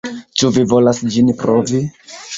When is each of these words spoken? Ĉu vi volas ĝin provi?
Ĉu 0.41 0.49
vi 0.55 0.63
volas 0.71 1.03
ĝin 1.17 1.31
provi? 1.45 1.87